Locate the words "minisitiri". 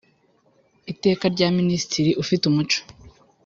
1.57-2.11